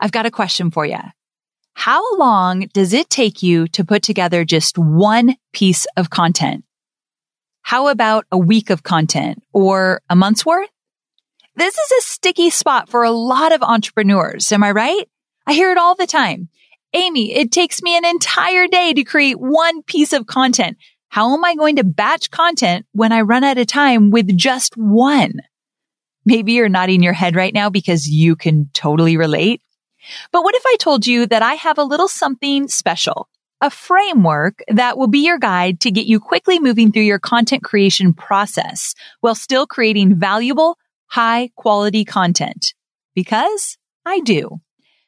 [0.00, 0.98] I've got a question for you.
[1.74, 6.64] How long does it take you to put together just one piece of content?
[7.62, 10.70] How about a week of content or a month's worth?
[11.56, 14.50] This is a sticky spot for a lot of entrepreneurs.
[14.50, 15.08] Am I right?
[15.46, 16.48] I hear it all the time.
[16.92, 20.76] Amy, it takes me an entire day to create one piece of content.
[21.08, 24.76] How am I going to batch content when I run out of time with just
[24.76, 25.34] one?
[26.24, 29.62] Maybe you're nodding your head right now because you can totally relate.
[30.32, 33.28] But what if I told you that I have a little something special,
[33.60, 37.62] a framework that will be your guide to get you quickly moving through your content
[37.62, 42.74] creation process while still creating valuable, high quality content?
[43.14, 44.60] Because I do.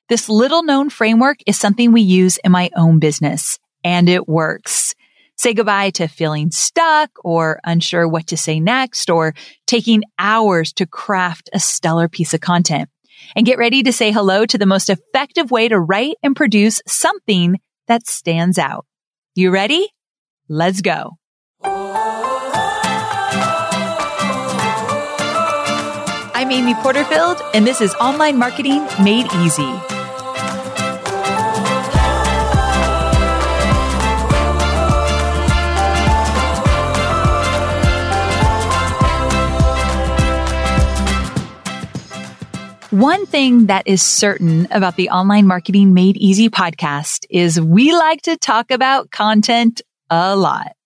[0.09, 4.95] This little known framework is something we use in my own business and it works.
[5.37, 9.35] Say goodbye to feeling stuck or unsure what to say next or
[9.67, 12.91] taking hours to craft a stellar piece of content
[13.35, 16.81] and get ready to say hello to the most effective way to write and produce
[16.87, 18.87] something that stands out.
[19.35, 19.89] You ready?
[20.49, 21.19] Let's go.
[26.35, 29.92] I'm Amy Porterfield, and this is Online Marketing Made Easy.
[43.03, 48.23] One thing that is certain about the Online Marketing Made Easy podcast is we like
[48.23, 50.77] to talk about content a lot.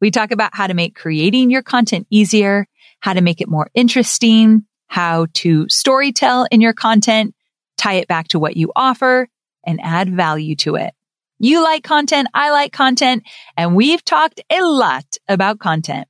[0.00, 2.66] We talk about how to make creating your content easier,
[2.98, 7.36] how to make it more interesting, how to storytell in your content,
[7.76, 9.28] tie it back to what you offer,
[9.64, 10.92] and add value to it.
[11.38, 13.22] You like content, I like content,
[13.56, 16.08] and we've talked a lot about content.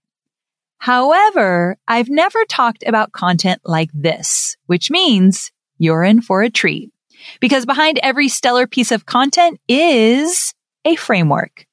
[0.81, 6.91] However, I've never talked about content like this, which means you're in for a treat
[7.39, 10.55] because behind every stellar piece of content is
[10.87, 11.67] a framework.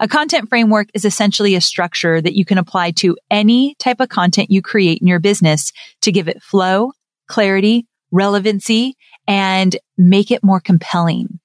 [0.00, 4.08] A content framework is essentially a structure that you can apply to any type of
[4.08, 6.90] content you create in your business to give it flow,
[7.28, 8.96] clarity, relevancy,
[9.28, 11.38] and make it more compelling.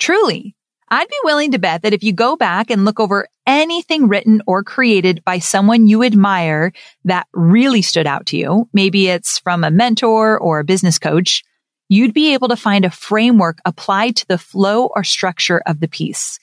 [0.00, 0.56] Truly,
[0.90, 4.42] I'd be willing to bet that if you go back and look over anything written
[4.46, 6.72] or created by someone you admire
[7.04, 11.42] that really stood out to you, maybe it's from a mentor or a business coach,
[11.88, 15.88] you'd be able to find a framework applied to the flow or structure of the
[15.88, 16.38] piece.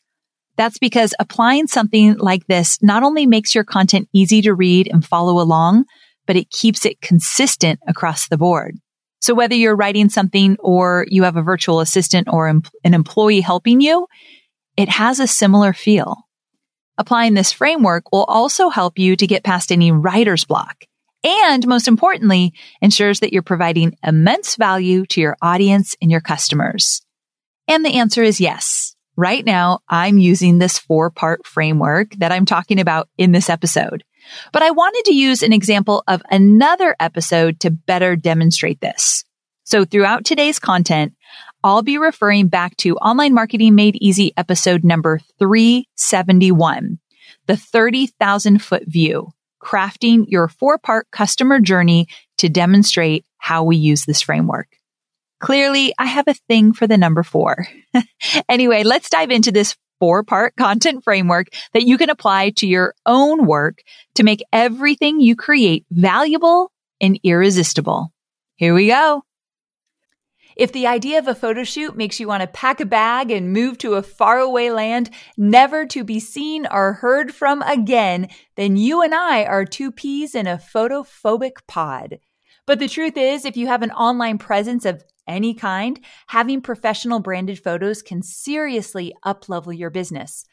[0.58, 5.06] That's because applying something like this not only makes your content easy to read and
[5.06, 5.86] follow along,
[6.28, 8.78] but it keeps it consistent across the board.
[9.25, 13.81] So whether you're writing something or you have a virtual assistant or an employee helping
[13.81, 14.06] you,
[14.78, 16.18] it has a similar feel.
[17.00, 20.84] Applying this framework will also help you to get past any writer's block.
[21.24, 22.53] And most importantly,
[22.84, 27.02] ensures that you're providing immense value to your audience and your customers.
[27.68, 28.96] And the answer is yes.
[29.18, 34.03] Right now, I'm using this four part framework that I'm talking about in this episode.
[34.52, 39.24] But I wanted to use an example of another episode to better demonstrate this.
[39.63, 41.13] So throughout today's content,
[41.63, 47.00] I'll be referring back to Online Marketing Made Easy episode number 371,
[47.47, 49.31] the 30,000 foot view,
[49.64, 54.68] crafting your four part customer journey to demonstrate how we use this framework.
[55.40, 57.68] Clearly, I have a thing for the number four.
[58.50, 62.94] anyway, let's dive into this four part content framework that you can apply to your
[63.06, 63.82] own work
[64.16, 68.12] to make everything you create valuable and irresistible.
[68.56, 69.24] Here we go.
[70.56, 73.52] If the idea of a photo shoot makes you want to pack a bag and
[73.52, 79.02] move to a faraway land, never to be seen or heard from again, then you
[79.02, 82.20] and I are two peas in a photophobic pod.
[82.66, 87.19] But the truth is, if you have an online presence of any kind, having professional
[87.19, 90.46] branded photos can seriously uplevel your business.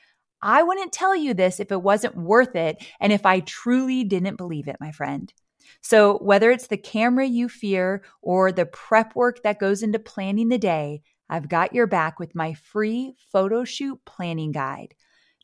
[0.43, 4.37] I wouldn't tell you this if it wasn't worth it and if I truly didn't
[4.37, 5.33] believe it, my friend.
[5.81, 10.49] So, whether it's the camera you fear or the prep work that goes into planning
[10.49, 14.95] the day, I've got your back with my free photo shoot planning guide.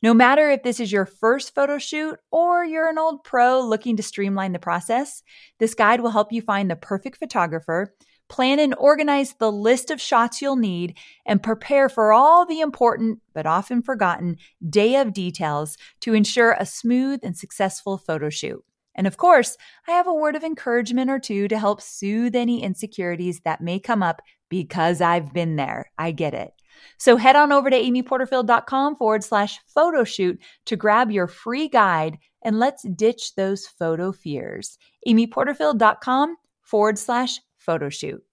[0.01, 3.97] No matter if this is your first photo shoot or you're an old pro looking
[3.97, 5.23] to streamline the process,
[5.59, 7.93] this guide will help you find the perfect photographer,
[8.29, 13.19] plan and organize the list of shots you'll need, and prepare for all the important
[13.33, 14.37] but often forgotten
[14.69, 18.63] day of details to ensure a smooth and successful photo shoot.
[18.95, 22.63] And of course, I have a word of encouragement or two to help soothe any
[22.63, 25.91] insecurities that may come up because I've been there.
[25.97, 26.51] I get it.
[26.97, 32.17] So head on over to amyporterfield.com forward slash photo shoot to grab your free guide
[32.43, 34.77] and let's ditch those photo fears.
[35.07, 38.23] amyporterfield.com forward slash photo shoot.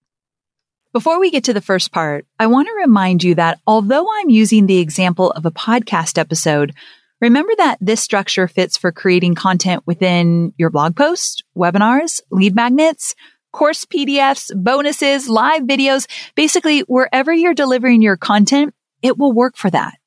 [0.94, 4.31] Before we get to the first part, I want to remind you that although I'm
[4.31, 6.73] using the example of a podcast episode,
[7.21, 13.15] remember that this structure fits for creating content within your blog posts, webinars, lead magnets,
[13.53, 18.73] course PDFs, bonuses, live videos, basically wherever you're delivering your content,
[19.03, 19.99] it will work for that.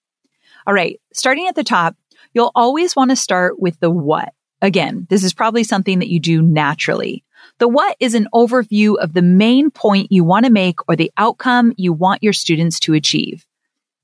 [0.66, 1.00] All right.
[1.14, 1.96] Starting at the top,
[2.34, 4.34] you'll always want to start with the what.
[4.60, 7.24] Again, this is probably something that you do naturally.
[7.60, 11.12] The what is an overview of the main point you want to make or the
[11.18, 13.46] outcome you want your students to achieve.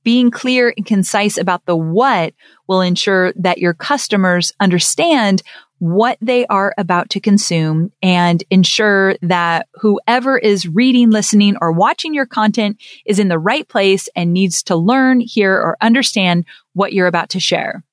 [0.04, 2.34] Being clear and concise about the what
[2.68, 5.42] will ensure that your customers understand
[5.80, 12.14] what they are about to consume and ensure that whoever is reading, listening, or watching
[12.14, 16.94] your content is in the right place and needs to learn, hear, or understand what
[16.94, 17.84] you're about to share.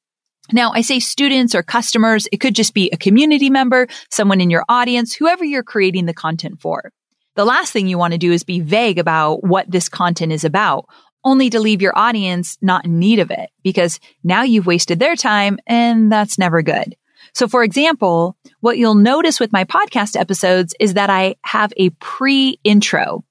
[0.51, 2.27] Now, I say students or customers.
[2.33, 6.15] It could just be a community member, someone in your audience, whoever you're creating the
[6.15, 6.91] content for.
[7.37, 10.45] The last thing you want to do is be vague about what this content is
[10.45, 10.87] about,
[11.25, 15.17] only to leave your audience not in need of it because now you've wasted their
[15.17, 16.97] time and that's never good.
[17.35, 21.91] So for example, what you'll notice with my podcast episodes is that I have a
[21.91, 23.25] pre intro.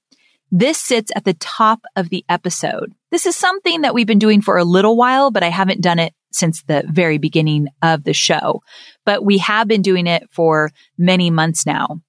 [0.50, 2.92] This sits at the top of the episode.
[3.10, 5.98] This is something that we've been doing for a little while, but I haven't done
[5.98, 8.62] it since the very beginning of the show.
[9.04, 12.00] But we have been doing it for many months now.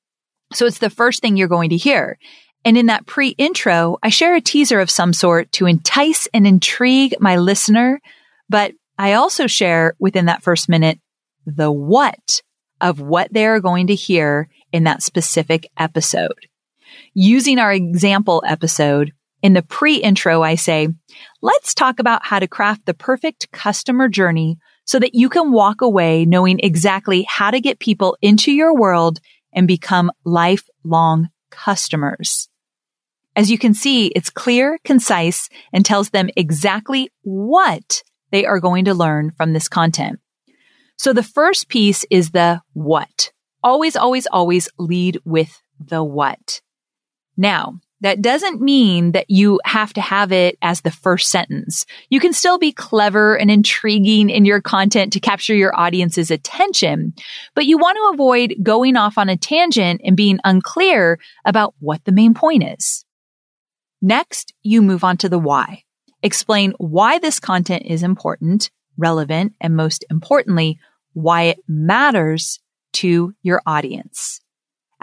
[0.54, 2.18] So it's the first thing you're going to hear.
[2.66, 6.48] And in that pre intro, I share a teaser of some sort to entice and
[6.48, 8.00] intrigue my listener.
[8.50, 11.00] But I also share within that first minute
[11.46, 12.42] the what
[12.80, 16.48] of what they're going to hear in that specific episode.
[17.14, 19.12] Using our example episode,
[19.44, 20.88] in the pre intro, I say,
[21.42, 25.81] let's talk about how to craft the perfect customer journey so that you can walk
[25.81, 29.19] away knowing exactly how to get people into your world
[29.54, 32.50] and become lifelong customers.
[33.36, 38.86] As you can see, it's clear, concise, and tells them exactly what they are going
[38.86, 40.19] to learn from this content.
[40.98, 43.31] So the first piece is the what.
[43.63, 46.62] Always, always, always lead with the what.
[47.36, 51.86] Now, that doesn't mean that you have to have it as the first sentence.
[52.10, 57.14] You can still be clever and intriguing in your content to capture your audience's attention,
[57.56, 62.04] but you want to avoid going off on a tangent and being unclear about what
[62.04, 63.06] the main point is.
[64.02, 65.84] Next, you move on to the why.
[66.22, 70.78] Explain why this content is important, relevant, and most importantly,
[71.14, 72.60] why it matters
[72.94, 74.43] to your audience.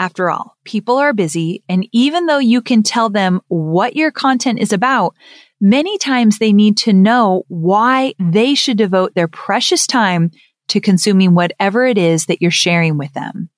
[0.00, 1.62] After all, people are busy.
[1.68, 5.14] And even though you can tell them what your content is about,
[5.60, 10.30] many times they need to know why they should devote their precious time
[10.68, 13.50] to consuming whatever it is that you're sharing with them.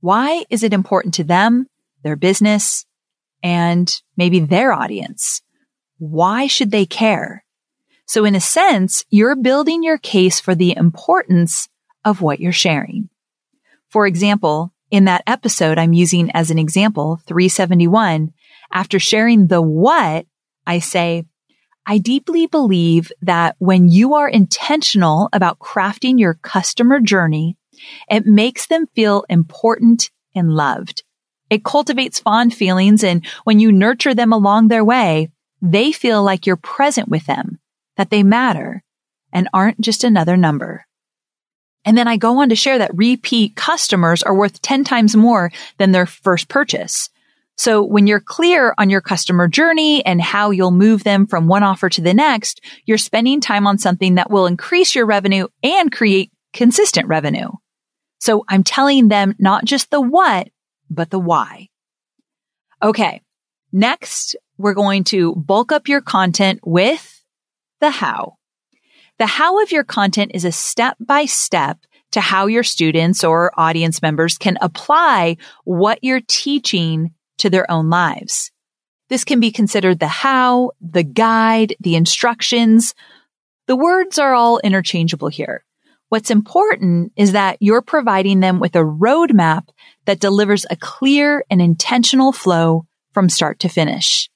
[0.00, 1.68] Why is it important to them,
[2.02, 2.84] their business,
[3.44, 5.42] and maybe their audience?
[5.98, 7.44] Why should they care?
[8.04, 11.68] So in a sense, you're building your case for the importance
[12.04, 13.10] of what you're sharing.
[13.90, 18.32] For example, in that episode I'm using as an example, 371,
[18.72, 20.26] after sharing the what,
[20.66, 21.24] I say,
[21.86, 27.56] I deeply believe that when you are intentional about crafting your customer journey,
[28.10, 31.02] it makes them feel important and loved.
[31.48, 33.02] It cultivates fond feelings.
[33.02, 35.30] And when you nurture them along their way,
[35.62, 37.58] they feel like you're present with them,
[37.96, 38.84] that they matter
[39.32, 40.86] and aren't just another number.
[41.88, 45.50] And then I go on to share that repeat customers are worth 10 times more
[45.78, 47.08] than their first purchase.
[47.56, 51.62] So when you're clear on your customer journey and how you'll move them from one
[51.62, 55.90] offer to the next, you're spending time on something that will increase your revenue and
[55.90, 57.48] create consistent revenue.
[58.20, 60.50] So I'm telling them not just the what,
[60.90, 61.70] but the why.
[62.82, 63.22] Okay.
[63.72, 67.24] Next, we're going to bulk up your content with
[67.80, 68.37] the how.
[69.18, 71.78] The how of your content is a step by step
[72.12, 77.90] to how your students or audience members can apply what you're teaching to their own
[77.90, 78.52] lives.
[79.08, 82.94] This can be considered the how, the guide, the instructions.
[83.66, 85.64] The words are all interchangeable here.
[86.10, 89.68] What's important is that you're providing them with a roadmap
[90.04, 94.30] that delivers a clear and intentional flow from start to finish.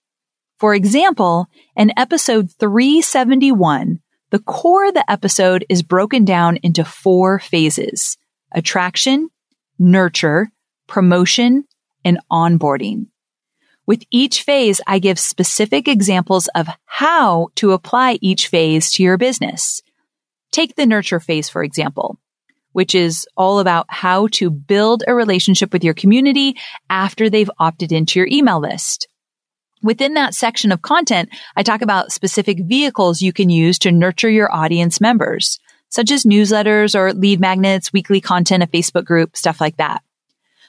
[0.59, 1.47] For example,
[1.77, 4.02] in episode 371,
[4.33, 8.17] the core of the episode is broken down into four phases.
[8.51, 9.29] Attraction,
[9.79, 10.51] nurture,
[10.87, 11.65] promotion,
[12.03, 13.09] and onboarding.
[13.87, 19.19] With each phase, I give specific examples of how to apply each phase to your
[19.19, 19.83] business.
[20.51, 22.19] Take the nurture phase, for example,
[22.73, 26.57] which is all about how to build a relationship with your community
[26.89, 29.09] after they've opted into your email list.
[29.83, 34.31] Within that section of content, I talk about specific vehicles you can use to nurture
[34.31, 35.59] your audience members,
[35.89, 40.03] such as newsletters or lead magnets, weekly content, a Facebook group, stuff like that.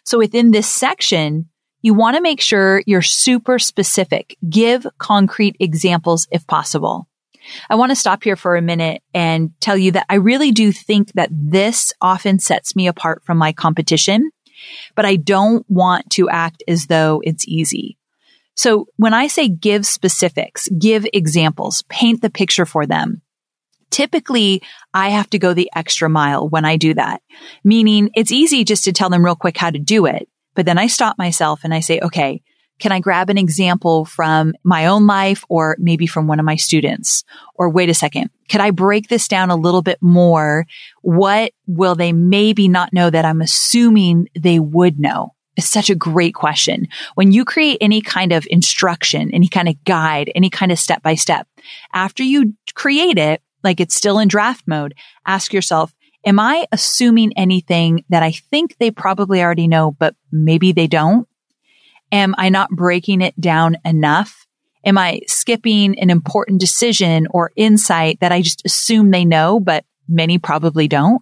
[0.04, 1.50] So within this section,
[1.82, 4.36] you want to make sure you're super specific.
[4.50, 7.08] Give concrete examples if possible.
[7.70, 10.72] I want to stop here for a minute and tell you that I really do
[10.72, 14.32] think that this often sets me apart from my competition,
[14.96, 17.98] but I don't want to act as though it's easy.
[18.56, 23.22] So when I say give specifics, give examples, paint the picture for them,
[23.90, 24.62] typically
[24.94, 27.22] I have to go the extra mile when I do that.
[27.64, 30.28] Meaning it's easy just to tell them real quick how to do it.
[30.56, 32.44] But then I stop myself and I say, okay,
[32.80, 36.56] can I grab an example from my own life or maybe from one of my
[36.56, 37.24] students?
[37.56, 40.66] Or wait a second, could I break this down a little bit more?
[41.02, 45.34] What will they maybe not know that I'm assuming they would know?
[45.56, 46.88] It's such a great question.
[47.16, 51.04] When you create any kind of instruction, any kind of guide, any kind of step
[51.04, 51.48] by step,
[51.94, 54.96] after you create it, like it's still in draft mode,
[55.26, 55.94] ask yourself,
[56.26, 61.28] am I assuming anything that I think they probably already know, but maybe they don't?
[62.12, 64.46] Am I not breaking it down enough?
[64.86, 69.86] Am I skipping an important decision or insight that I just assume they know, but
[70.08, 71.22] many probably don't?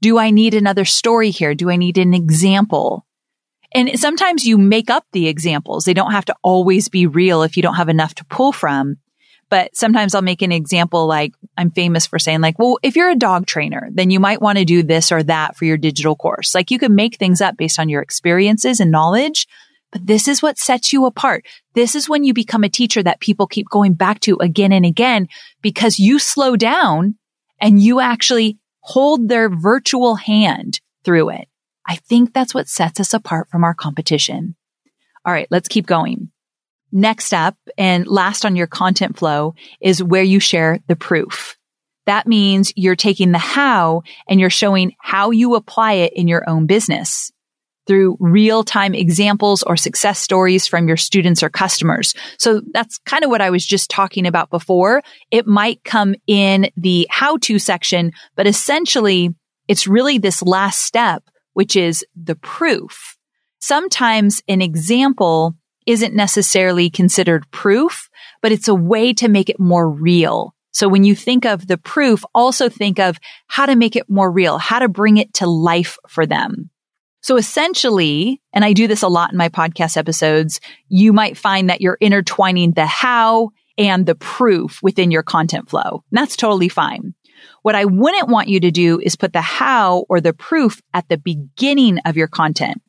[0.00, 1.54] Do I need another story here?
[1.54, 3.06] Do I need an example?
[3.74, 5.84] And sometimes you make up the examples.
[5.84, 8.96] They don't have to always be real if you don't have enough to pull from.
[9.50, 13.10] But sometimes I'll make an example like I'm famous for saying like, well, if you're
[13.10, 16.16] a dog trainer, then you might want to do this or that for your digital
[16.16, 16.54] course.
[16.54, 19.46] Like you can make things up based on your experiences and knowledge.
[19.90, 21.46] But this is what sets you apart.
[21.74, 24.84] This is when you become a teacher that people keep going back to again and
[24.84, 25.28] again
[25.62, 27.14] because you slow down
[27.58, 31.48] and you actually hold their virtual hand through it.
[31.88, 34.54] I think that's what sets us apart from our competition.
[35.24, 36.30] All right, let's keep going.
[36.92, 41.56] Next up and last on your content flow is where you share the proof.
[42.06, 46.48] That means you're taking the how and you're showing how you apply it in your
[46.48, 47.30] own business
[47.86, 52.14] through real time examples or success stories from your students or customers.
[52.38, 55.02] So that's kind of what I was just talking about before.
[55.30, 59.34] It might come in the how to section, but essentially
[59.68, 61.24] it's really this last step,
[61.58, 63.16] which is the proof.
[63.58, 68.08] Sometimes an example isn't necessarily considered proof,
[68.40, 70.54] but it's a way to make it more real.
[70.70, 74.30] So when you think of the proof, also think of how to make it more
[74.30, 76.70] real, how to bring it to life for them.
[77.22, 81.70] So essentially, and I do this a lot in my podcast episodes, you might find
[81.70, 86.04] that you're intertwining the how and the proof within your content flow.
[86.12, 87.14] And that's totally fine.
[87.62, 91.08] What I wouldn't want you to do is put the how or the proof at
[91.08, 92.80] the beginning of your content.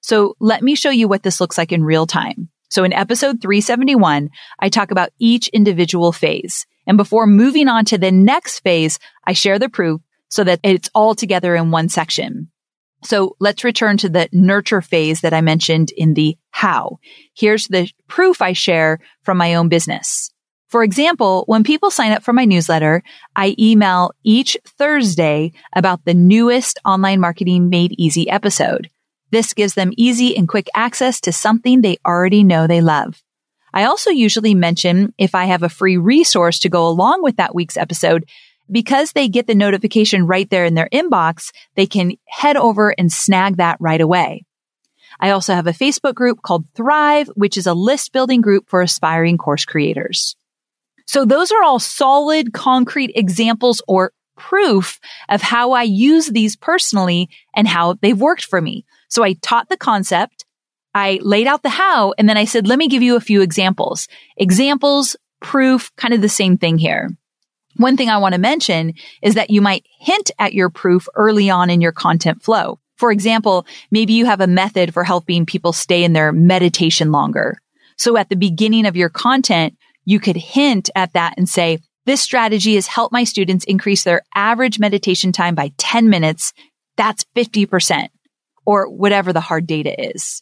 [0.00, 2.48] So let me show you what this looks like in real time.
[2.70, 6.66] So in episode 371, I talk about each individual phase.
[6.86, 10.90] And before moving on to the next phase, I share the proof so that it's
[10.94, 12.50] all together in one section.
[13.04, 16.98] So let's return to the nurture phase that I mentioned in the how.
[17.34, 20.30] Here's the proof I share from my own business.
[20.68, 23.02] For example, when people sign up for my newsletter,
[23.34, 28.90] I email each Thursday about the newest online marketing made easy episode.
[29.30, 33.22] This gives them easy and quick access to something they already know they love.
[33.72, 37.54] I also usually mention if I have a free resource to go along with that
[37.54, 38.28] week's episode.
[38.70, 43.10] Because they get the notification right there in their inbox, they can head over and
[43.10, 44.44] snag that right away.
[45.18, 48.82] I also have a Facebook group called Thrive, which is a list building group for
[48.82, 50.36] aspiring course creators.
[51.08, 55.00] So those are all solid, concrete examples or proof
[55.30, 58.84] of how I use these personally and how they've worked for me.
[59.08, 60.44] So I taught the concept.
[60.94, 63.40] I laid out the how and then I said, let me give you a few
[63.40, 64.06] examples.
[64.36, 67.08] Examples, proof, kind of the same thing here.
[67.76, 71.48] One thing I want to mention is that you might hint at your proof early
[71.48, 72.80] on in your content flow.
[72.96, 77.62] For example, maybe you have a method for helping people stay in their meditation longer.
[77.96, 79.77] So at the beginning of your content,
[80.08, 84.22] you could hint at that and say, this strategy has helped my students increase their
[84.34, 86.54] average meditation time by 10 minutes.
[86.96, 88.08] That's 50%
[88.64, 90.40] or whatever the hard data is.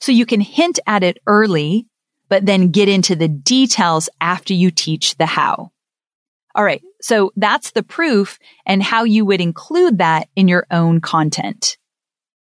[0.00, 1.88] So you can hint at it early,
[2.28, 5.72] but then get into the details after you teach the how.
[6.54, 6.82] All right.
[7.00, 11.76] So that's the proof and how you would include that in your own content.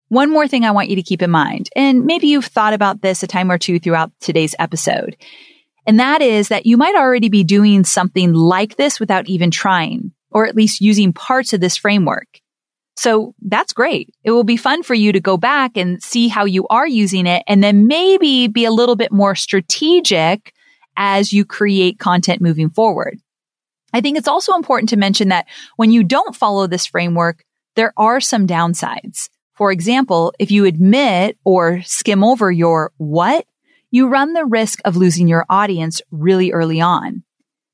[0.07, 3.01] One more thing I want you to keep in mind, and maybe you've thought about
[3.01, 5.17] this a time or two throughout today's episode,
[5.85, 10.11] and that is that you might already be doing something like this without even trying,
[10.29, 12.39] or at least using parts of this framework.
[12.95, 14.13] So that's great.
[14.23, 17.25] It will be fun for you to go back and see how you are using
[17.25, 20.53] it and then maybe be a little bit more strategic
[20.97, 23.17] as you create content moving forward.
[23.93, 25.47] I think it's also important to mention that
[25.77, 27.43] when you don't follow this framework,
[27.75, 29.29] there are some downsides.
[29.55, 33.45] For example, if you admit or skim over your what,
[33.91, 37.23] you run the risk of losing your audience really early on.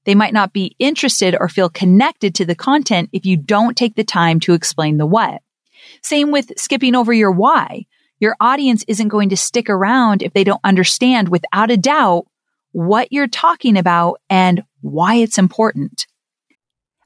[0.05, 3.95] They might not be interested or feel connected to the content if you don't take
[3.95, 5.41] the time to explain the what.
[6.01, 7.86] Same with skipping over your why.
[8.19, 12.25] Your audience isn't going to stick around if they don't understand without a doubt
[12.71, 16.07] what you're talking about and why it's important.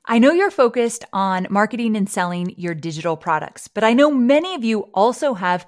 [0.05, 4.55] I know you're focused on marketing and selling your digital products, but I know many
[4.55, 5.67] of you also have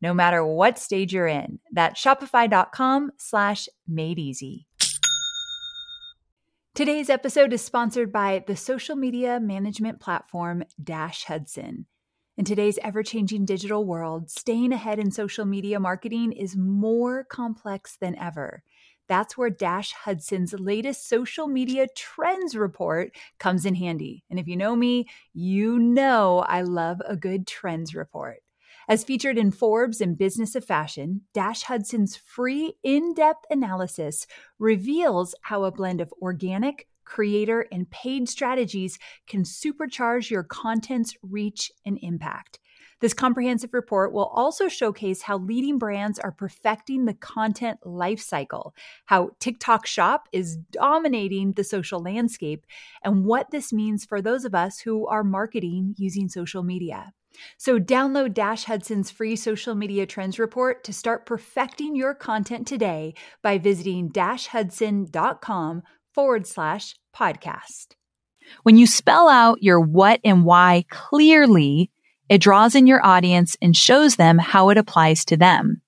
[0.00, 1.58] no matter what stage you're in.
[1.72, 4.66] That's shopify.com slash made easy.
[6.74, 11.86] Today's episode is sponsored by the social media management platform Dash Hudson.
[12.36, 17.96] In today's ever changing digital world, staying ahead in social media marketing is more complex
[17.96, 18.64] than ever.
[19.08, 24.24] That's where Dash Hudson's latest social media trends report comes in handy.
[24.28, 28.38] And if you know me, you know I love a good trends report.
[28.86, 34.26] As featured in Forbes and Business of Fashion, Dash Hudson's free in depth analysis
[34.58, 41.72] reveals how a blend of organic, creator, and paid strategies can supercharge your content's reach
[41.86, 42.60] and impact.
[43.00, 48.72] This comprehensive report will also showcase how leading brands are perfecting the content lifecycle,
[49.06, 52.66] how TikTok Shop is dominating the social landscape,
[53.02, 57.12] and what this means for those of us who are marketing using social media.
[57.58, 63.14] So download Dash Hudson's free social media trends report to start perfecting your content today
[63.42, 67.94] by visiting dashhudson.com forward slash podcast.
[68.62, 71.90] When you spell out your what and why clearly,
[72.28, 75.82] it draws in your audience and shows them how it applies to them.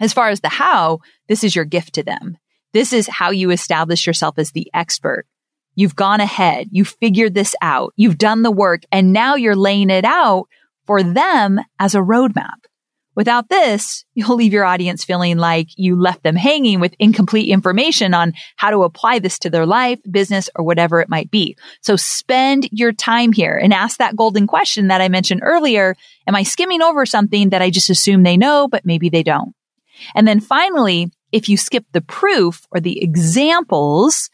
[0.00, 2.36] As far as the how, this is your gift to them.
[2.72, 5.26] This is how you establish yourself as the expert.
[5.74, 6.68] You've gone ahead.
[6.70, 7.92] You figured this out.
[7.96, 10.48] You've done the work and now you're laying it out
[10.86, 12.56] for them as a roadmap.
[13.16, 18.12] Without this, you'll leave your audience feeling like you left them hanging with incomplete information
[18.12, 21.56] on how to apply this to their life, business, or whatever it might be.
[21.80, 25.96] So spend your time here and ask that golden question that I mentioned earlier.
[26.26, 29.54] Am I skimming over something that I just assume they know, but maybe they don't?
[30.14, 34.28] And then finally, if you skip the proof or the examples,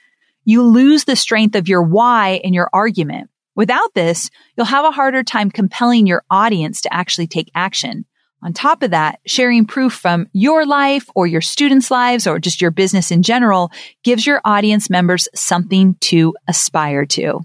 [0.44, 3.30] you lose the strength of your why in your argument.
[3.54, 8.06] Without this, you'll have a harder time compelling your audience to actually take action.
[8.42, 12.62] On top of that, sharing proof from your life or your students' lives or just
[12.62, 13.70] your business in general
[14.02, 17.40] gives your audience members something to aspire to.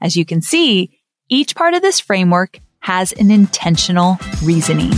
[0.00, 0.98] As you can see,
[1.28, 4.92] each part of this framework has an intentional reasoning.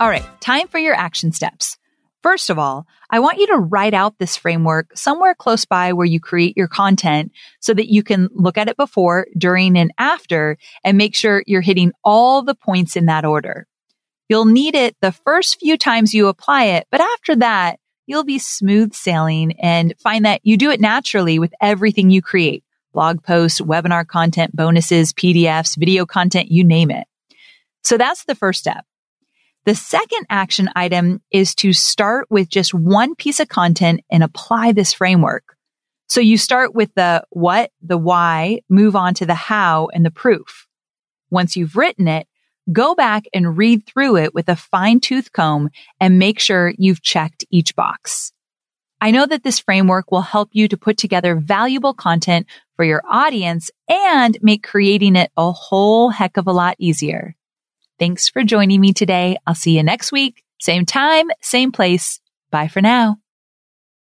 [0.00, 1.78] All right, time for your action steps.
[2.24, 6.06] First of all, I want you to write out this framework somewhere close by where
[6.06, 10.56] you create your content so that you can look at it before, during, and after
[10.82, 13.66] and make sure you're hitting all the points in that order.
[14.30, 18.38] You'll need it the first few times you apply it, but after that, you'll be
[18.38, 22.64] smooth sailing and find that you do it naturally with everything you create.
[22.94, 27.06] Blog posts, webinar content, bonuses, PDFs, video content, you name it.
[27.82, 28.86] So that's the first step.
[29.66, 34.72] The second action item is to start with just one piece of content and apply
[34.72, 35.56] this framework.
[36.06, 40.10] So you start with the what, the why, move on to the how and the
[40.10, 40.66] proof.
[41.30, 42.28] Once you've written it,
[42.72, 47.00] go back and read through it with a fine tooth comb and make sure you've
[47.00, 48.32] checked each box.
[49.00, 52.46] I know that this framework will help you to put together valuable content
[52.76, 57.34] for your audience and make creating it a whole heck of a lot easier.
[57.98, 59.36] Thanks for joining me today.
[59.46, 60.42] I'll see you next week.
[60.60, 62.20] Same time, same place.
[62.50, 63.18] Bye for now.